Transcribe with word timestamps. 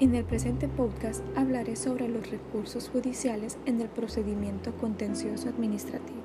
En 0.00 0.14
el 0.14 0.24
presente 0.24 0.68
podcast 0.68 1.24
hablaré 1.34 1.74
sobre 1.74 2.06
los 2.08 2.30
recursos 2.30 2.88
judiciales 2.88 3.58
en 3.66 3.80
el 3.80 3.88
procedimiento 3.88 4.72
contencioso 4.76 5.48
administrativo. 5.48 6.20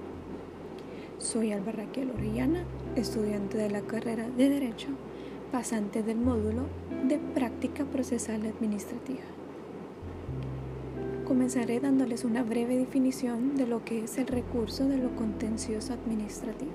Soy 1.17 1.53
Alba 1.53 1.71
Raquel 1.71 2.11
Orellana, 2.11 2.65
estudiante 2.95 3.57
de 3.57 3.71
la 3.71 3.81
carrera 3.81 4.29
de 4.29 4.49
Derecho, 4.49 4.89
pasante 5.51 6.03
del 6.03 6.17
módulo 6.17 6.67
de 7.07 7.17
Práctica 7.17 7.83
Procesal 7.83 8.45
Administrativa. 8.45 9.23
Comenzaré 11.25 11.79
dándoles 11.79 12.25
una 12.25 12.43
breve 12.43 12.77
definición 12.77 13.55
de 13.55 13.65
lo 13.65 13.83
que 13.83 14.03
es 14.03 14.19
el 14.19 14.27
recurso 14.27 14.87
de 14.87 14.99
lo 14.99 15.15
contencioso 15.15 15.93
administrativo. 15.93 16.73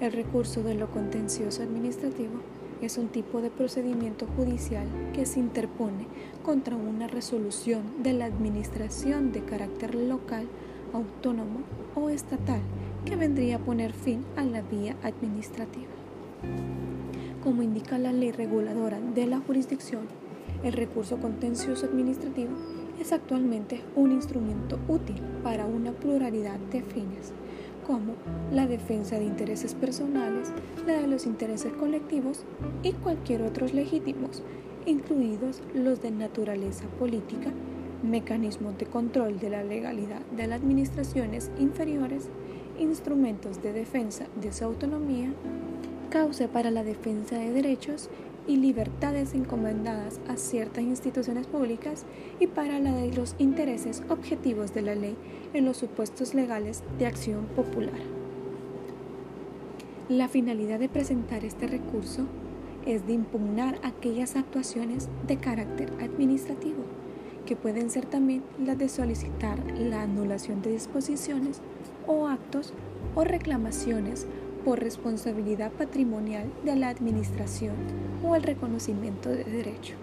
El 0.00 0.10
recurso 0.10 0.64
de 0.64 0.74
lo 0.74 0.90
contencioso 0.90 1.62
administrativo 1.62 2.40
es 2.82 2.98
un 2.98 3.08
tipo 3.08 3.40
de 3.40 3.50
procedimiento 3.50 4.26
judicial 4.36 4.86
que 5.14 5.24
se 5.24 5.38
interpone 5.38 6.06
contra 6.44 6.76
una 6.76 7.06
resolución 7.06 8.02
de 8.02 8.12
la 8.12 8.24
administración 8.24 9.30
de 9.30 9.44
carácter 9.44 9.94
local, 9.94 10.48
autónomo 10.92 11.60
o 11.94 12.10
estatal 12.10 12.60
que 13.04 13.16
vendría 13.16 13.56
a 13.56 13.58
poner 13.60 13.92
fin 13.92 14.24
a 14.36 14.44
la 14.44 14.62
vía 14.62 14.96
administrativa. 15.02 15.90
Como 17.42 17.62
indica 17.62 17.98
la 17.98 18.12
ley 18.12 18.32
reguladora 18.32 19.00
de 19.00 19.26
la 19.26 19.38
jurisdicción, 19.40 20.06
el 20.64 20.72
recurso 20.72 21.18
contencioso 21.18 21.86
administrativo 21.86 22.52
es 23.00 23.12
actualmente 23.12 23.82
un 23.96 24.12
instrumento 24.12 24.78
útil 24.88 25.20
para 25.42 25.66
una 25.66 25.92
pluralidad 25.92 26.58
de 26.70 26.82
fines 26.82 27.32
como 27.86 28.14
la 28.52 28.66
defensa 28.66 29.18
de 29.18 29.24
intereses 29.24 29.74
personales, 29.74 30.52
la 30.86 30.94
de 30.94 31.06
los 31.06 31.26
intereses 31.26 31.72
colectivos 31.72 32.44
y 32.82 32.92
cualquier 32.92 33.42
otros 33.42 33.74
legítimos, 33.74 34.42
incluidos 34.86 35.62
los 35.74 36.02
de 36.02 36.10
naturaleza 36.10 36.84
política, 36.98 37.50
mecanismos 38.02 38.76
de 38.78 38.86
control 38.86 39.38
de 39.38 39.50
la 39.50 39.62
legalidad 39.62 40.20
de 40.36 40.46
las 40.46 40.60
administraciones 40.60 41.50
inferiores, 41.58 42.28
instrumentos 42.78 43.62
de 43.62 43.72
defensa 43.72 44.26
de 44.40 44.52
su 44.52 44.64
autonomía, 44.64 45.32
causa 46.12 46.46
para 46.46 46.70
la 46.70 46.84
defensa 46.84 47.38
de 47.38 47.52
derechos 47.52 48.10
y 48.46 48.58
libertades 48.58 49.32
encomendadas 49.32 50.20
a 50.28 50.36
ciertas 50.36 50.84
instituciones 50.84 51.46
públicas 51.46 52.04
y 52.38 52.48
para 52.48 52.78
la 52.80 52.94
de 52.94 53.10
los 53.14 53.34
intereses 53.38 54.02
objetivos 54.10 54.74
de 54.74 54.82
la 54.82 54.94
ley 54.94 55.16
en 55.54 55.64
los 55.64 55.78
supuestos 55.78 56.34
legales 56.34 56.82
de 56.98 57.06
acción 57.06 57.46
popular. 57.56 57.98
La 60.10 60.28
finalidad 60.28 60.78
de 60.78 60.90
presentar 60.90 61.46
este 61.46 61.66
recurso 61.66 62.26
es 62.84 63.06
de 63.06 63.14
impugnar 63.14 63.78
aquellas 63.82 64.36
actuaciones 64.36 65.08
de 65.26 65.38
carácter 65.38 65.90
administrativo, 65.98 66.82
que 67.46 67.56
pueden 67.56 67.88
ser 67.88 68.04
también 68.04 68.42
las 68.62 68.76
de 68.76 68.90
solicitar 68.90 69.58
la 69.78 70.02
anulación 70.02 70.60
de 70.60 70.72
disposiciones 70.72 71.62
o 72.06 72.28
actos 72.28 72.74
o 73.14 73.24
reclamaciones 73.24 74.26
por 74.64 74.80
responsabilidad 74.80 75.72
patrimonial 75.72 76.50
de 76.64 76.76
la 76.76 76.88
administración 76.88 77.74
o 78.24 78.36
el 78.36 78.42
reconocimiento 78.42 79.28
de 79.28 79.44
derecho. 79.44 79.94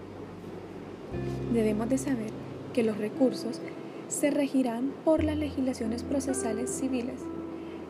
Debemos 1.52 1.88
de 1.88 1.98
saber 1.98 2.30
que 2.72 2.82
los 2.82 2.98
recursos 2.98 3.60
se 4.08 4.30
regirán 4.30 4.92
por 5.04 5.24
las 5.24 5.36
legislaciones 5.36 6.02
procesales 6.02 6.70
civiles, 6.70 7.20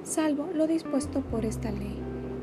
salvo 0.05 0.49
lo 0.55 0.67
dispuesto 0.67 1.21
por 1.21 1.45
esta 1.45 1.71
ley, 1.71 1.99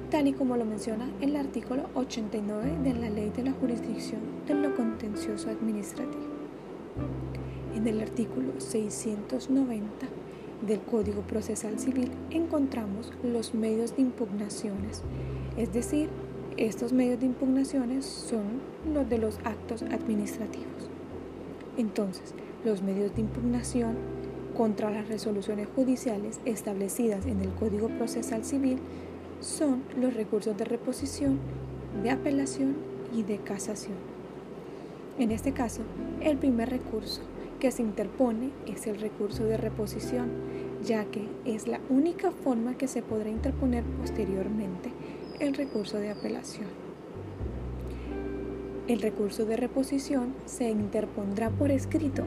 tal 0.10 0.28
y 0.28 0.34
como 0.34 0.58
lo 0.58 0.66
menciona 0.66 1.10
el 1.22 1.36
artículo 1.36 1.84
89 1.96 2.78
de 2.84 2.94
la 2.94 3.10
Ley 3.10 3.30
de 3.30 3.44
la 3.44 3.52
Jurisdicción 3.54 4.22
de 4.48 4.56
lo 4.56 4.76
Contencioso 4.76 5.50
Administrativo. 5.50 6.26
En 7.76 7.88
el 7.88 8.02
artículo 8.02 8.60
690 8.60 10.08
del 10.62 10.80
Código 10.82 11.22
Procesal 11.22 11.80
Civil 11.80 12.12
encontramos 12.32 13.12
los 13.24 13.54
medios 13.54 13.96
de 13.96 14.02
impugnaciones, 14.02 15.04
es 15.56 15.72
decir, 15.74 16.10
estos 16.58 16.92
medios 16.92 17.20
de 17.20 17.28
impugnaciones 17.28 18.06
son 18.06 18.62
los 18.92 19.08
de 19.08 19.20
los 19.20 19.38
actos 19.44 19.84
administrativos. 19.84 20.90
Entonces, 21.78 22.34
los 22.66 22.82
medios 22.82 23.14
de 23.14 23.22
impugnación 23.22 23.96
contra 24.56 24.90
las 24.90 25.08
resoluciones 25.08 25.68
judiciales 25.76 26.40
establecidas 26.46 27.28
en 27.28 27.42
el 27.42 27.50
Código 27.52 27.90
Procesal 27.90 28.44
Civil 28.44 28.80
son 29.40 29.84
los 30.02 30.16
recursos 30.16 30.58
de 30.58 30.66
reposición, 30.66 31.38
de 32.02 32.10
apelación 32.10 32.76
y 33.14 33.22
de 33.22 33.38
casación. 33.38 33.96
En 35.20 35.32
este 35.32 35.52
caso, 35.52 35.82
el 36.22 36.38
primer 36.38 36.70
recurso 36.70 37.22
que 37.60 37.72
se 37.72 37.82
interpone 37.82 38.52
es 38.66 38.88
el 38.88 39.00
recurso 39.00 39.44
de 39.46 39.58
reposición, 39.58 40.30
ya 40.84 41.06
que 41.06 41.28
es 41.46 41.68
la 41.68 41.80
única 41.90 42.32
forma 42.32 42.78
que 42.78 42.88
se 42.88 43.02
podrá 43.02 43.30
interponer 43.30 43.84
posteriormente 44.00 44.92
el 45.40 45.54
recurso 45.54 45.98
de 45.98 46.12
apelación. 46.12 46.68
El 48.88 49.02
recurso 49.02 49.46
de 49.46 49.58
reposición 49.58 50.34
se 50.46 50.70
interpondrá 50.70 51.50
por 51.50 51.72
escrito 51.72 52.24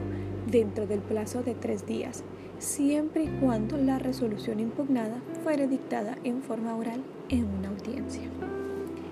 dentro 0.49 0.85
del 0.85 0.99
plazo 0.99 1.41
de 1.41 1.55
tres 1.55 1.87
días, 1.87 2.23
siempre 2.59 3.23
y 3.23 3.27
cuando 3.39 3.77
la 3.77 3.97
resolución 3.97 4.59
impugnada 4.59 5.21
fuere 5.43 5.67
dictada 5.67 6.17
en 6.23 6.43
forma 6.43 6.75
oral 6.75 7.01
en 7.29 7.45
una 7.45 7.69
audiencia. 7.69 8.29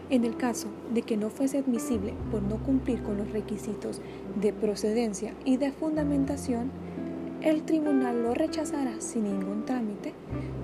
En 0.09 0.25
el 0.25 0.37
caso 0.37 0.69
de 0.91 1.03
que 1.03 1.17
no 1.17 1.29
fuese 1.29 1.59
admisible 1.59 2.15
por 2.31 2.41
no 2.41 2.57
cumplir 2.57 3.03
con 3.03 3.17
los 3.17 3.31
requisitos 3.31 4.01
de 4.41 4.53
procedencia 4.53 5.35
y 5.45 5.57
de 5.57 5.71
fundamentación, 5.71 6.71
el 7.41 7.61
tribunal 7.63 8.23
lo 8.23 8.33
rechazará 8.33 8.99
sin 8.99 9.25
ningún 9.25 9.65
trámite, 9.65 10.13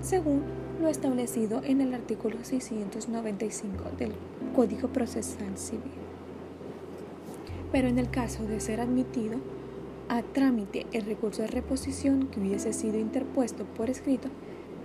según 0.02 0.42
lo 0.80 0.88
establecido 0.88 1.62
en 1.64 1.80
el 1.80 1.94
artículo 1.94 2.36
695 2.42 3.84
del 3.96 4.12
Código 4.54 4.88
Procesal 4.88 5.56
Civil. 5.56 5.92
Pero 7.70 7.86
en 7.86 7.98
el 7.98 8.10
caso 8.10 8.44
de 8.44 8.60
ser 8.60 8.80
admitido 8.80 9.38
a 10.08 10.22
trámite 10.22 10.86
el 10.92 11.04
recurso 11.04 11.42
de 11.42 11.48
reposición 11.48 12.28
que 12.28 12.40
hubiese 12.40 12.72
sido 12.72 12.98
interpuesto 12.98 13.64
por 13.64 13.90
escrito, 13.90 14.28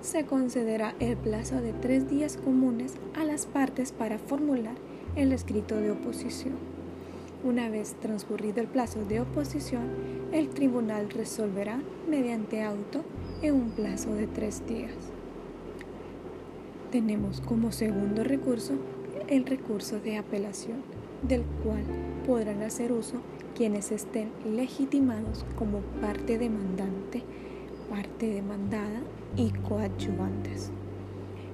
se 0.02 0.26
concederá 0.26 0.96
el 1.00 1.16
plazo 1.16 1.62
de 1.62 1.74
tres 1.74 2.10
días 2.10 2.38
comunes 2.38 2.94
a 3.16 3.24
las 3.24 3.46
partes 3.46 3.92
para 3.92 4.18
formular 4.18 4.76
el 5.16 5.32
escrito 5.32 5.76
de 5.76 5.92
oposición. 5.92 6.56
Una 7.44 7.70
vez 7.70 7.96
transcurrido 8.00 8.62
el 8.62 8.68
plazo 8.68 9.06
de 9.06 9.20
oposición, 9.20 9.90
el 10.32 10.50
tribunal 10.50 11.10
resolverá 11.10 11.82
mediante 12.10 12.64
auto 12.64 13.04
en 13.42 13.56
un 13.56 13.70
plazo 13.72 14.14
de 14.14 14.28
tres 14.28 14.66
días. 14.68 14.94
Tenemos 16.92 17.42
como 17.42 17.72
segundo 17.72 18.24
recurso 18.24 18.74
el 19.28 19.46
recurso 19.46 20.00
de 20.00 20.18
apelación, 20.18 20.84
del 21.22 21.44
cual 21.64 21.84
podrán 22.26 22.64
hacer 22.64 22.92
uso 22.92 23.22
quienes 23.56 23.92
estén 23.92 24.32
legitimados 24.46 25.46
como 25.56 25.80
parte 26.02 26.38
demandante 26.38 27.24
parte 27.92 28.28
demandada 28.28 29.02
y 29.36 29.50
coadyuvantes, 29.50 30.72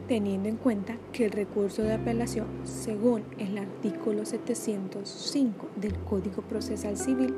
teniendo 0.08 0.48
en 0.48 0.58
cuenta 0.58 0.96
que 1.12 1.26
el 1.26 1.32
recurso 1.32 1.82
de 1.82 1.94
apelación, 1.94 2.46
según 2.64 3.24
el 3.40 3.58
artículo 3.58 4.24
705 4.24 5.68
del 5.76 5.98
Código 5.98 6.44
Procesal 6.44 6.96
Civil, 6.96 7.34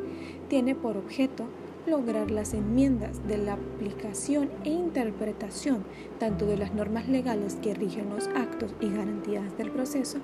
tiene 0.50 0.76
por 0.76 0.98
objeto 0.98 1.46
lograr 1.88 2.30
las 2.30 2.54
enmiendas 2.54 3.26
de 3.26 3.38
la 3.38 3.54
aplicación 3.54 4.50
e 4.66 4.70
interpretación 4.70 5.86
tanto 6.20 6.46
de 6.46 6.58
las 6.58 6.74
normas 6.74 7.08
legales 7.08 7.56
que 7.56 7.74
rigen 7.74 8.10
los 8.10 8.28
actos 8.28 8.76
y 8.82 8.90
garantías 8.90 9.58
del 9.58 9.72
proceso, 9.72 10.20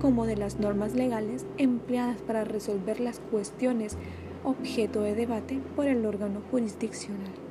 como 0.00 0.26
de 0.26 0.36
las 0.36 0.60
normas 0.60 0.94
legales 0.94 1.44
empleadas 1.58 2.22
para 2.22 2.44
resolver 2.44 3.00
las 3.00 3.18
cuestiones 3.18 3.98
objeto 4.44 5.02
de 5.02 5.16
debate 5.16 5.60
por 5.74 5.86
el 5.86 6.06
órgano 6.06 6.40
jurisdiccional 6.52 7.41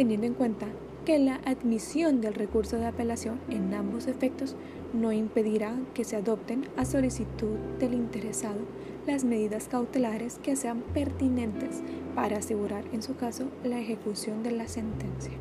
teniendo 0.00 0.26
en 0.26 0.32
cuenta 0.32 0.66
que 1.04 1.18
la 1.18 1.42
admisión 1.44 2.22
del 2.22 2.32
recurso 2.32 2.78
de 2.78 2.86
apelación 2.86 3.38
en 3.50 3.74
ambos 3.74 4.06
efectos 4.06 4.56
no 4.94 5.12
impedirá 5.12 5.76
que 5.92 6.04
se 6.04 6.16
adopten 6.16 6.66
a 6.78 6.86
solicitud 6.86 7.58
del 7.78 7.92
interesado 7.92 8.60
las 9.06 9.24
medidas 9.24 9.68
cautelares 9.68 10.38
que 10.42 10.56
sean 10.56 10.80
pertinentes 10.94 11.82
para 12.14 12.38
asegurar 12.38 12.82
en 12.94 13.02
su 13.02 13.14
caso 13.16 13.44
la 13.62 13.78
ejecución 13.78 14.42
de 14.42 14.52
la 14.52 14.68
sentencia. 14.68 15.34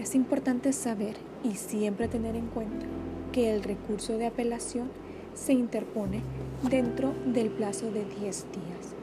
Es 0.00 0.16
importante 0.16 0.72
saber 0.72 1.14
y 1.44 1.54
siempre 1.54 2.08
tener 2.08 2.34
en 2.34 2.48
cuenta 2.48 2.86
que 3.30 3.54
el 3.54 3.62
recurso 3.62 4.18
de 4.18 4.26
apelación 4.26 4.90
se 5.32 5.52
interpone 5.52 6.22
dentro 6.68 7.14
del 7.24 7.50
plazo 7.50 7.88
de 7.92 8.04
10 8.04 8.46
días 8.50 8.95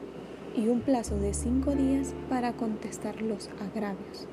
y 0.56 0.68
un 0.68 0.80
plazo 0.80 1.18
de 1.18 1.34
cinco 1.34 1.72
días 1.74 2.14
para 2.28 2.52
contestar 2.52 3.22
los 3.22 3.50
agravios, 3.60 4.26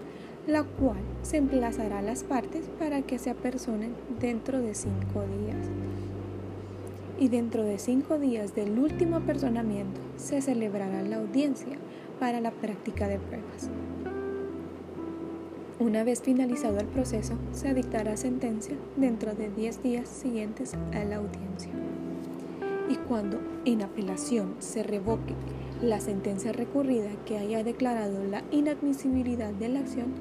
la 0.47 0.63
cual 0.63 0.99
se 1.21 1.37
emplazará 1.37 1.99
a 1.99 2.03
las 2.03 2.23
partes 2.23 2.69
para 2.79 3.01
que 3.01 3.19
se 3.19 3.29
apersonen 3.29 3.95
dentro 4.19 4.61
de 4.61 4.73
cinco 4.73 5.21
días. 5.21 5.67
y 7.19 7.29
dentro 7.29 7.63
de 7.63 7.77
cinco 7.77 8.17
días 8.17 8.55
del 8.55 8.79
último 8.79 9.17
apersonamiento 9.17 10.01
se 10.15 10.41
celebrará 10.41 11.03
la 11.03 11.17
audiencia 11.17 11.77
para 12.19 12.41
la 12.41 12.49
práctica 12.49 13.07
de 13.07 13.19
pruebas. 13.19 13.69
Una 15.81 16.03
vez 16.03 16.21
finalizado 16.21 16.79
el 16.79 16.85
proceso, 16.85 17.33
se 17.51 17.73
dictará 17.73 18.15
sentencia 18.15 18.75
dentro 18.97 19.33
de 19.33 19.49
10 19.49 19.81
días 19.81 20.07
siguientes 20.07 20.75
a 20.93 21.03
la 21.03 21.15
audiencia. 21.15 21.71
Y 22.87 22.97
cuando 22.97 23.39
en 23.65 23.81
apelación 23.81 24.55
se 24.59 24.83
revoque 24.83 25.33
la 25.81 25.99
sentencia 25.99 26.51
recurrida 26.51 27.09
que 27.25 27.37
haya 27.37 27.63
declarado 27.63 28.23
la 28.23 28.43
inadmisibilidad 28.51 29.51
de 29.51 29.69
la 29.69 29.79
acción, 29.79 30.13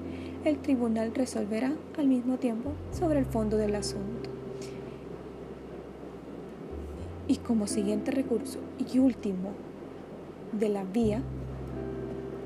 el 0.45 0.59
tribunal 0.59 1.15
resolverá 1.15 1.73
al 1.99 2.07
mismo 2.07 2.39
tiempo 2.39 2.73
sobre 2.93 3.19
el 3.19 3.27
fondo 3.27 3.59
del 3.59 3.75
asunto. 3.75 4.31
Y 7.29 7.37
como 7.37 7.67
siguiente 7.67 8.11
recurso 8.11 8.59
y 8.79 8.99
último 8.99 9.51
de 10.53 10.69
la 10.71 10.85
vía 10.85 11.23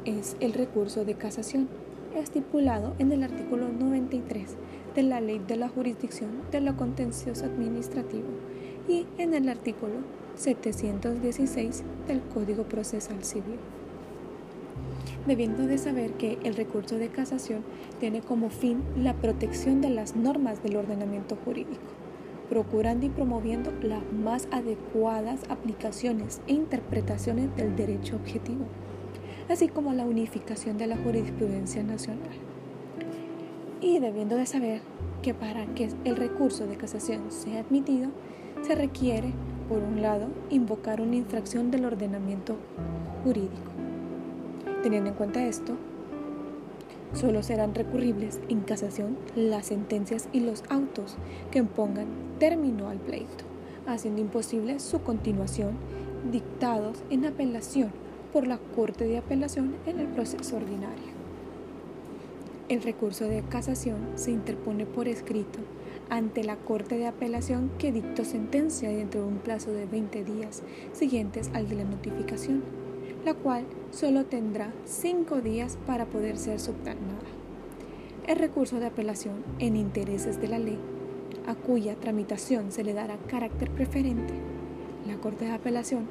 es 0.05 0.37
el 0.41 0.53
recurso 0.53 1.05
de 1.05 1.15
casación 1.15 1.69
estipulado 2.17 2.95
en 2.99 3.13
el 3.13 3.23
artículo 3.23 3.69
93 3.69 4.57
de 4.95 5.03
la 5.03 5.21
Ley 5.21 5.39
de 5.39 5.57
la 5.57 5.69
Jurisdicción 5.69 6.31
de 6.51 6.61
lo 6.61 6.77
Contencioso 6.77 7.47
Administrativo 7.47 8.29
y 8.89 9.07
en 9.19 9.35
el 9.35 9.49
artículo 9.49 9.95
716 10.37 11.85
del 12.07 12.21
Código 12.23 12.65
Procesal 12.65 13.25
Civil. 13.25 13.59
Debiendo 15.27 15.67
de 15.67 15.79
saber 15.79 16.13
que 16.15 16.39
el 16.45 16.55
recurso 16.55 16.97
de 16.97 17.09
casación 17.09 17.65
tiene 18.01 18.21
como 18.21 18.51
fin 18.51 18.83
la 18.97 19.15
protección 19.15 19.81
de 19.81 19.91
las 19.91 20.17
normas 20.17 20.63
del 20.63 20.77
ordenamiento 20.77 21.37
jurídico, 21.45 21.83
procurando 22.49 23.07
y 23.07 23.09
promoviendo 23.09 23.73
las 23.83 24.03
más 24.13 24.49
adecuadas 24.51 25.41
aplicaciones 25.49 26.41
e 26.47 26.53
interpretaciones 26.53 27.55
del 27.57 27.75
derecho 27.77 28.17
objetivo 28.17 28.67
así 29.49 29.69
como 29.69 29.93
la 29.93 30.05
unificación 30.05 30.79
de 30.79 30.87
la 30.87 30.97
jurisprudencia 30.97 31.83
nacional. 31.83 32.31
Y 33.81 33.99
debiendo 33.99 34.37
de 34.37 34.47
saber 34.47 34.81
que 35.23 35.35
para 35.35 35.67
que 35.75 35.91
el 36.05 36.17
recurso 36.17 36.67
de 36.67 36.77
casación 36.77 37.31
sea 37.31 37.61
admitido, 37.61 38.11
se 38.63 38.75
requiere, 38.75 39.33
por 39.69 39.83
un 39.83 40.03
lado, 40.03 40.29
invocar 40.51 41.01
una 41.01 41.17
infracción 41.17 41.71
del 41.71 41.85
ordenamiento 41.85 42.57
jurídico. 43.23 43.73
Teniendo 44.83 45.11
en 45.11 45.17
cuenta 45.17 45.45
esto, 45.47 45.75
solo 47.15 47.43
serán 47.43 47.75
recurribles 47.75 48.41
en 48.49 48.61
casación 48.61 49.17
las 49.35 49.67
sentencias 49.67 50.29
y 50.33 50.41
los 50.41 50.65
autos 50.69 51.17
que 51.51 51.59
impongan 51.59 52.07
término 52.39 52.89
al 52.89 52.99
pleito, 52.99 53.45
haciendo 53.87 54.21
imposible 54.21 54.81
su 54.81 55.03
continuación 55.03 55.73
dictados 56.31 57.03
en 57.11 57.25
apelación 57.25 57.93
por 58.33 58.47
la 58.47 58.59
Corte 58.59 59.05
de 59.05 59.19
Apelación 59.19 59.77
en 59.87 60.01
el 60.01 60.09
proceso 60.09 60.57
ordinario. 60.57 61.15
El 62.69 62.83
recurso 62.83 63.27
de 63.27 63.43
casación 63.43 63.99
se 64.17 64.31
interpone 64.31 64.87
por 64.87 65.07
escrito 65.07 65.61
ante 66.11 66.45
la 66.45 66.57
Corte 66.57 66.97
de 66.97 67.07
Apelación 67.07 67.71
que 67.79 67.93
dictó 67.93 68.25
sentencia 68.25 68.89
dentro 68.91 69.23
de 69.23 69.27
un 69.27 69.39
plazo 69.39 69.73
de 69.73 69.87
20 69.87 70.25
días 70.25 70.63
siguientes 70.93 71.51
al 71.55 71.69
de 71.69 71.77
la 71.77 71.85
notificación, 71.85 72.63
la 73.25 73.35
cual 73.35 73.65
solo 73.91 74.25
tendrá 74.25 74.73
5 74.85 75.41
días 75.41 75.79
para 75.87 76.07
poder 76.07 76.37
ser 76.37 76.61
subsanada. 76.61 77.25
El 78.27 78.37
recurso 78.37 78.81
de 78.81 78.87
apelación 78.87 79.45
en 79.59 79.77
intereses 79.77 80.41
de 80.41 80.49
la 80.49 80.59
ley, 80.59 80.79
a 81.47 81.55
cuya 81.55 81.95
tramitación 81.97 82.73
se 82.73 82.85
le 82.85 82.95
dará 82.95 83.17
carácter 83.29 83.71
preferente, 83.71 84.35
la 85.07 85.17
Corte 85.17 85.45
de 85.45 85.53
Apelación 85.53 86.07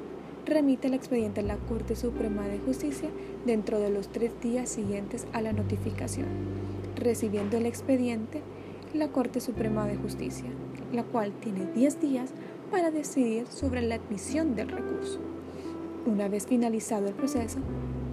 remite 0.46 0.88
el 0.88 0.94
expediente 0.94 1.40
a 1.40 1.44
la 1.44 1.56
Corte 1.56 1.96
Suprema 1.96 2.46
de 2.46 2.58
Justicia 2.58 3.08
dentro 3.44 3.80
de 3.80 3.90
los 3.90 4.08
tres 4.08 4.32
días 4.40 4.68
siguientes 4.68 5.26
a 5.32 5.40
la 5.40 5.52
notificación, 5.52 6.26
recibiendo 6.96 7.56
el 7.56 7.66
expediente 7.66 8.42
la 8.94 9.08
Corte 9.08 9.40
Suprema 9.40 9.86
de 9.86 9.96
Justicia, 9.96 10.48
la 10.92 11.02
cual 11.02 11.32
tiene 11.40 11.66
10 11.66 12.00
días 12.00 12.30
para 12.70 12.90
decidir 12.90 13.46
sobre 13.48 13.82
la 13.82 13.96
admisión 13.96 14.54
del 14.54 14.68
recurso. 14.68 15.18
Una 16.06 16.28
vez 16.28 16.46
finalizado 16.46 17.08
el 17.08 17.14
proceso, 17.14 17.58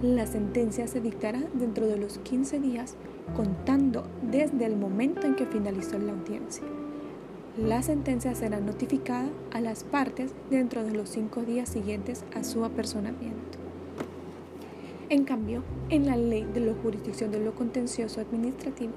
la 0.02 0.26
sentencia 0.26 0.88
se 0.88 1.00
dictará 1.00 1.40
dentro 1.54 1.86
de 1.86 1.96
los 1.96 2.18
15 2.18 2.58
días, 2.58 2.96
contando 3.36 4.04
desde 4.22 4.66
el 4.66 4.76
momento 4.76 5.26
en 5.26 5.36
que 5.36 5.46
finalizó 5.46 5.98
la 5.98 6.12
audiencia. 6.12 6.64
La 7.56 7.82
sentencia 7.82 8.34
será 8.34 8.60
notificada 8.60 9.28
a 9.52 9.60
las 9.60 9.84
partes 9.84 10.32
dentro 10.50 10.84
de 10.84 10.92
los 10.92 11.10
cinco 11.10 11.42
días 11.42 11.68
siguientes 11.68 12.24
a 12.34 12.44
su 12.44 12.64
apersonamiento. 12.64 13.58
En 15.10 15.24
cambio, 15.24 15.62
en 15.90 16.06
la 16.06 16.16
ley 16.16 16.48
de 16.54 16.60
la 16.60 16.72
jurisdicción 16.72 17.30
de 17.30 17.40
lo 17.40 17.54
contencioso 17.54 18.20
administrativo 18.22 18.94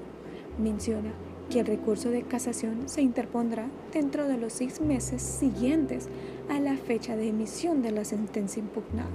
menciona 0.58 1.12
que 1.50 1.60
el 1.60 1.66
recurso 1.66 2.10
de 2.10 2.22
casación 2.22 2.88
se 2.88 3.02
interpondrá 3.02 3.68
dentro 3.92 4.26
de 4.26 4.36
los 4.36 4.52
seis 4.52 4.80
meses 4.80 5.22
siguientes 5.22 6.08
a 6.48 6.60
la 6.60 6.76
fecha 6.76 7.16
de 7.16 7.28
emisión 7.28 7.82
de 7.82 7.92
la 7.92 8.04
sentencia 8.04 8.60
impugnada, 8.60 9.08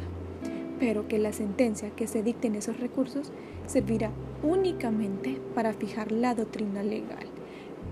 pero 0.79 1.07
que 1.07 1.19
la 1.19 1.33
sentencia 1.33 1.89
que 1.91 2.07
se 2.07 2.23
dicte 2.23 2.47
en 2.47 2.55
esos 2.55 2.79
recursos 2.79 3.31
servirá 3.67 4.11
únicamente 4.43 5.39
para 5.53 5.73
fijar 5.73 6.11
la 6.11 6.35
doctrina 6.35 6.83
legal 6.83 7.27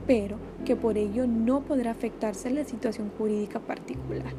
pero 0.09 0.37
que 0.65 0.75
por 0.75 0.97
ello 0.97 1.27
no 1.27 1.61
podrá 1.61 1.91
afectarse 1.91 2.49
la 2.49 2.63
situación 2.63 3.11
jurídica 3.15 3.59
particular, 3.59 4.33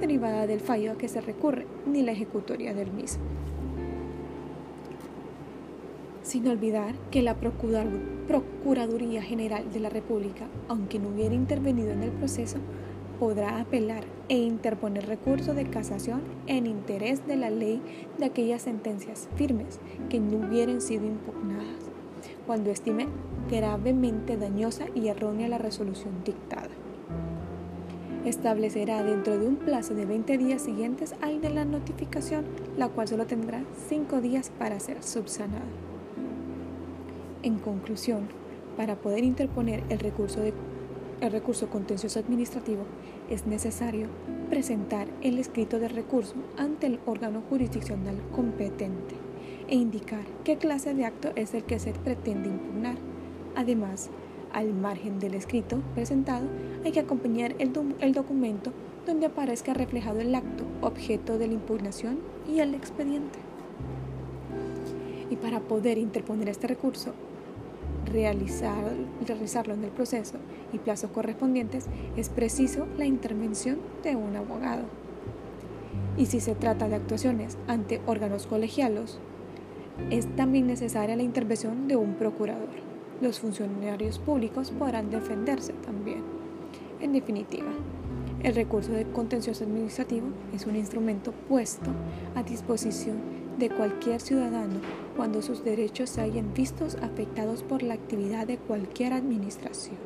derivada 0.00 0.48
del 0.48 0.58
fallo 0.58 0.90
a 0.90 0.98
que 0.98 1.06
se 1.06 1.20
recurre, 1.20 1.64
ni 1.86 2.02
la 2.02 2.10
ejecutoria 2.10 2.74
del 2.74 2.90
mismo. 2.90 3.22
Sin 6.32 6.48
olvidar 6.48 6.94
que 7.10 7.20
la 7.20 7.36
Procuraduría 7.36 9.20
General 9.20 9.70
de 9.70 9.80
la 9.80 9.90
República, 9.90 10.46
aunque 10.66 10.98
no 10.98 11.10
hubiera 11.10 11.34
intervenido 11.34 11.90
en 11.90 12.02
el 12.02 12.10
proceso, 12.10 12.56
podrá 13.20 13.60
apelar 13.60 14.04
e 14.30 14.38
interponer 14.38 15.04
recurso 15.04 15.52
de 15.52 15.66
casación 15.66 16.22
en 16.46 16.66
interés 16.66 17.26
de 17.26 17.36
la 17.36 17.50
ley 17.50 17.82
de 18.18 18.24
aquellas 18.24 18.62
sentencias 18.62 19.28
firmes 19.36 19.78
que 20.08 20.20
no 20.20 20.38
hubieran 20.38 20.80
sido 20.80 21.04
impugnadas, 21.04 21.90
cuando 22.46 22.70
estime 22.70 23.08
gravemente 23.50 24.38
dañosa 24.38 24.86
y 24.94 25.08
errónea 25.08 25.48
la 25.48 25.58
resolución 25.58 26.24
dictada. 26.24 26.70
Establecerá 28.24 29.02
dentro 29.02 29.38
de 29.38 29.46
un 29.46 29.56
plazo 29.56 29.92
de 29.92 30.06
20 30.06 30.38
días 30.38 30.62
siguientes 30.62 31.14
al 31.20 31.42
de 31.42 31.50
la 31.50 31.66
notificación, 31.66 32.46
la 32.78 32.88
cual 32.88 33.06
solo 33.06 33.26
tendrá 33.26 33.64
5 33.90 34.22
días 34.22 34.50
para 34.58 34.80
ser 34.80 35.02
subsanada. 35.02 35.60
En 37.42 37.58
conclusión, 37.58 38.28
para 38.76 38.96
poder 38.96 39.24
interponer 39.24 39.82
el 39.88 39.98
recurso, 39.98 40.40
de, 40.40 40.52
el 41.20 41.32
recurso 41.32 41.68
contencioso 41.68 42.18
administrativo, 42.18 42.84
es 43.30 43.46
necesario 43.46 44.08
presentar 44.48 45.08
el 45.22 45.38
escrito 45.38 45.78
de 45.78 45.88
recurso 45.88 46.34
ante 46.56 46.86
el 46.86 47.00
órgano 47.06 47.42
jurisdiccional 47.48 48.16
competente 48.34 49.14
e 49.68 49.76
indicar 49.76 50.24
qué 50.44 50.56
clase 50.56 50.94
de 50.94 51.04
acto 51.04 51.32
es 51.36 51.54
el 51.54 51.64
que 51.64 51.78
se 51.78 51.92
pretende 51.92 52.48
impugnar 52.48 52.96
Además, 53.54 54.08
al 54.52 54.72
margen 54.72 55.18
del 55.18 55.34
escrito 55.34 55.82
presentado, 55.94 56.46
hay 56.84 56.92
que 56.92 57.00
acompañar 57.00 57.54
el, 57.58 57.72
documento 58.12 58.72
donde 59.06 59.26
aparezca 59.26 59.74
reflejado 59.74 60.20
el 60.20 60.34
acto, 60.34 60.64
objeto 60.80 61.38
de 61.38 61.48
la 61.48 61.54
impugnación 61.54 62.18
y 62.48 62.60
el 62.60 62.74
expediente. 62.74 63.38
Y 65.30 65.36
para 65.36 65.60
poder 65.60 65.98
interponer 65.98 66.48
este 66.48 66.66
recurso, 66.66 67.14
realizar, 68.12 68.92
realizarlo 69.26 69.74
en 69.74 69.84
el 69.84 69.90
proceso 69.90 70.38
y 70.72 70.78
plazos 70.78 71.10
correspondientes, 71.10 71.86
es 72.16 72.28
preciso 72.28 72.86
la 72.96 73.06
intervención 73.06 73.78
de 74.02 74.16
un 74.16 74.36
abogado. 74.36 74.84
Y 76.16 76.26
si 76.26 76.40
se 76.40 76.54
trata 76.54 76.88
de 76.88 76.96
actuaciones 76.96 77.56
ante 77.66 78.00
órganos 78.06 78.46
colegialos, 78.46 79.18
es 80.10 80.26
también 80.36 80.66
necesaria 80.66 81.16
la 81.16 81.22
intervención 81.22 81.88
de 81.88 81.96
un 81.96 82.14
procurador 82.14 82.92
los 83.22 83.38
funcionarios 83.38 84.18
públicos 84.18 84.72
podrán 84.72 85.10
defenderse 85.10 85.72
también. 85.74 86.24
En 87.00 87.12
definitiva, 87.12 87.70
el 88.42 88.54
recurso 88.54 88.92
de 88.92 89.04
contencioso 89.04 89.62
administrativo 89.64 90.26
es 90.52 90.66
un 90.66 90.74
instrumento 90.74 91.32
puesto 91.48 91.90
a 92.34 92.42
disposición 92.42 93.18
de 93.58 93.70
cualquier 93.70 94.20
ciudadano 94.20 94.80
cuando 95.16 95.42
sus 95.42 95.64
derechos 95.64 96.10
se 96.10 96.20
hayan 96.20 96.54
vistos 96.54 96.96
afectados 96.96 97.62
por 97.62 97.82
la 97.82 97.94
actividad 97.94 98.46
de 98.46 98.58
cualquier 98.58 99.12
administración. 99.12 99.96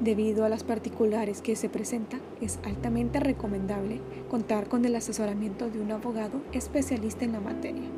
Debido 0.00 0.46
a 0.46 0.48
las 0.48 0.64
particulares 0.64 1.42
que 1.42 1.56
se 1.56 1.68
presenta, 1.68 2.18
es 2.40 2.58
altamente 2.64 3.20
recomendable 3.20 4.00
contar 4.30 4.66
con 4.66 4.86
el 4.86 4.96
asesoramiento 4.96 5.68
de 5.68 5.78
un 5.78 5.92
abogado 5.92 6.40
especialista 6.52 7.26
en 7.26 7.32
la 7.32 7.40
materia, 7.40 7.88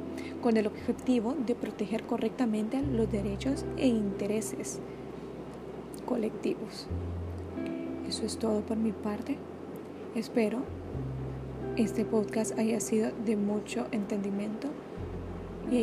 con 0.42 0.56
el 0.56 0.66
objetivo 0.66 1.37
de 1.47 1.54
proteger 1.54 2.02
correctamente 2.02 2.82
los 2.82 3.11
derechos 3.11 3.64
e 3.76 3.87
intereses 3.87 4.80
colectivos. 6.04 6.88
Eso 8.09 8.26
es 8.26 8.37
todo 8.37 8.62
por 8.62 8.76
mi 8.76 8.90
parte. 8.90 9.38
Espero 10.16 10.59
este 11.76 12.05
podcast 12.05 12.59
haya 12.59 12.81
sido 12.81 13.12
de 13.25 13.37
mucho 13.37 13.87
entendimiento 13.93 14.69